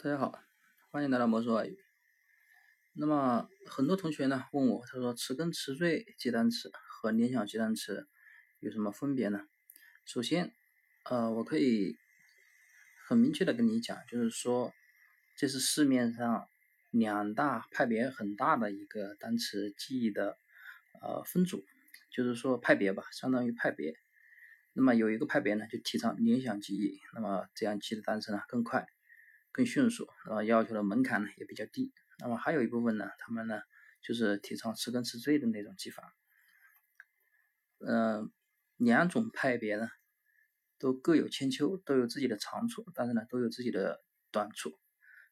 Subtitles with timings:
[0.00, 0.40] 大家好，
[0.92, 1.76] 欢迎来到魔术外语。
[2.92, 8.06] 那么很多同学呢问我，他说词根词缀记单词和联想记单词
[8.60, 9.40] 有什么分别呢？
[10.06, 10.52] 首先，
[11.04, 11.96] 呃，我可以
[13.08, 14.72] 很明确的跟你讲，就是说
[15.36, 16.46] 这是市面上
[16.92, 20.38] 两大派别很大的一个单词记忆的
[21.02, 21.64] 呃分组，
[22.12, 23.96] 就是说派别吧，相当于派别。
[24.74, 28.86] 那么有一个派别呢就提倡联想记忆，那么这样记的单词呢更快。
[29.50, 31.92] 更迅速，那么要求的门槛呢也比较低。
[32.20, 33.60] 那么还有一部分呢，他们呢
[34.02, 36.14] 就是提倡词根词缀的那种记法。
[37.78, 38.32] 嗯，
[38.76, 39.88] 两种派别呢
[40.78, 44.78] 都各有千秋，都有自己的长处，但是呢都有自己的短处。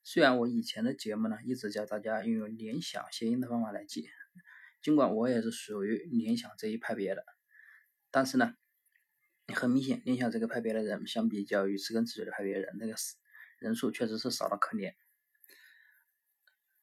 [0.03, 4.09] 虽然我以前的节目呢一直教大家运用联想谐音的方法来记，
[4.81, 7.25] 尽管我也是属于联想这一派别的，
[8.11, 8.55] 但是呢
[9.55, 13.15] 很明显，联想这个派别的人相比较于词根词缀的派别人，那个是。
[13.67, 14.95] 人数确实是少得可怜，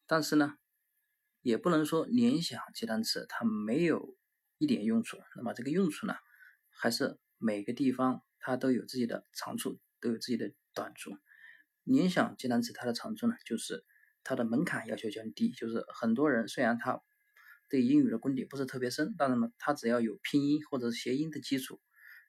[0.05, 0.57] 但是呢，
[1.41, 4.17] 也不能说联想记单词它没有
[4.57, 5.17] 一点用处。
[5.37, 6.13] 那么这个用处呢，
[6.71, 11.11] 还是每个地方它都有自己的长处，都有自己的短处。
[11.85, 13.85] 联想记单词它的长处呢，就是
[14.25, 17.01] 它的门槛要求较低，就是很多人虽然他
[17.69, 21.79] 对英语的功底不是特别深，但是呢，他只要有拼音或者谐音的基础，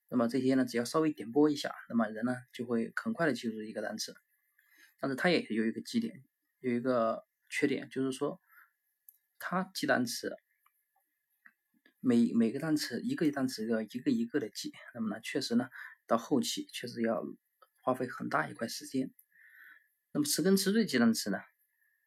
[0.09, 4.15] 那么这些呢，只要稍微点拨一下，那么人呢就会很快的记住一个单词。
[5.01, 6.25] 但是它也有一个基点，
[6.61, 8.41] 有一个缺点，就是说，
[9.39, 10.35] 它记单词，
[12.01, 15.69] 每每个单词一个单词要一个一个的记，那么呢，确实呢，
[16.07, 17.23] 到后期确实要
[17.81, 19.13] 花费很大一块时间。
[20.13, 21.39] 那么词根词缀记单词呢，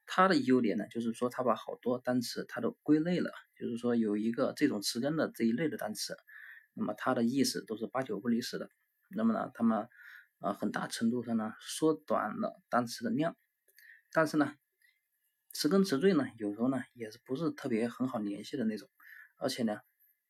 [0.08, 6.18] 它的优点呢，就是说它把好多单词它都归类了，就是说有一个这种词根的这一类的单词，
[6.74, 8.72] 那么它的意思都是八九不离十的。
[9.10, 9.88] 那么呢，它们。
[10.40, 13.36] 啊，很大程度上呢，缩短了单词的量，
[14.12, 14.56] 但是呢，
[15.52, 18.88] 词根词缀呢，有时候呢，也是不是特别很好联系的那种，
[19.38, 19.82] 而且呢，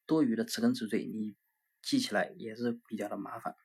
[0.05, 1.35] 多余的词根词缀你
[1.81, 3.55] 记起来也是比较的麻烦，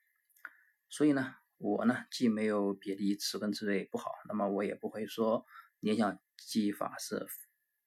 [0.89, 5.47] 所以呢，我呢既没有贬低词根词缀不好，那么我也不会说
[5.79, 7.29] 联想记忆法是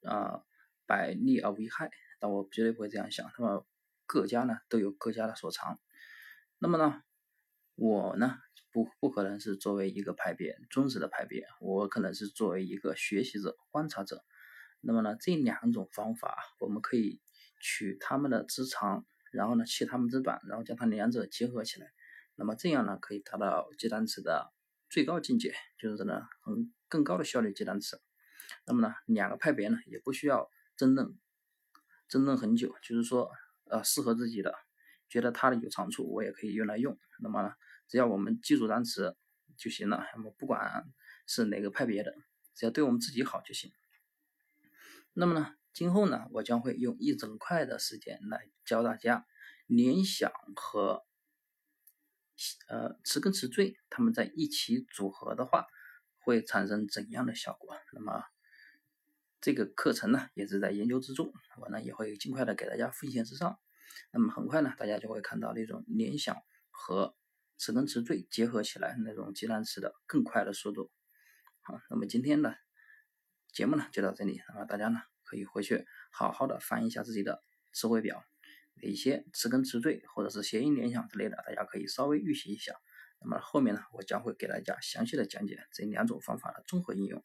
[0.03, 0.45] 啊
[0.85, 3.67] 百利而无一害，但我绝对不会这样想，那么
[4.05, 5.77] 各家呢都有各家的所长，
[6.57, 7.01] 那么呢。
[7.75, 8.37] 我呢，
[8.71, 14.23] 不不可能是作为一个派别忠实的派别，我可能是作为一个学习者、观察者。
[14.79, 17.19] 那么呢，这两种方法，我们可以
[17.59, 21.91] 取他们的之长，然后呢，弃他们之短，然后将它两者结合起来。
[22.35, 24.53] 那么这样呢，可以达到记单词的
[24.89, 28.01] 最高境界，就是呢，很更高的效率记单词。
[28.65, 31.17] 那么呢，两个派别呢，也不需要争论，
[32.07, 33.31] 争论很久，就是说，
[33.69, 34.53] 呃，适合自己的。
[35.15, 36.99] 觉得它的有长处，我也可以用来用。
[37.21, 37.55] 那么
[37.87, 39.15] 只要我们记住单词
[39.55, 40.05] 就行了。
[40.13, 40.83] 那么不管
[41.25, 42.13] 是哪个派别的，
[42.53, 43.71] 只要对我们自己好就行。
[45.13, 49.25] 那么呢，今后呢，我将会用一整块的时间来教大家
[49.67, 51.05] 联想和
[52.67, 55.65] 呃词根词缀，它们在一起组合的话
[56.19, 57.77] 会产生怎样的效果。
[57.93, 58.25] 那么
[59.39, 61.31] 这个课程呢，也是在研究之中，
[61.61, 63.57] 我呢也会尽快的给大家奉献之上。
[64.11, 66.37] 那么很快呢，大家就会看到那种联想
[66.71, 67.15] 和
[67.57, 70.91] 词根词缀结合起来那种记单词的更快的速度。
[71.61, 72.57] 好，那么今天的
[73.51, 77.41] 节目呢就到这里，那么大家呢可以回去好好的翻一下自己的
[77.73, 78.23] 词汇表，
[78.81, 82.73] 哪些词根词缀或者是谐音联想之类的，大家可以稍微预习一下。
[83.21, 87.23] 那么后面呢，我将会给大家详细的讲解这两种方法的综合应用。